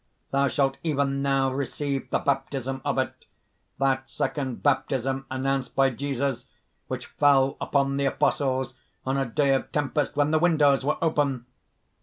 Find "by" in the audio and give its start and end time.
5.75-5.91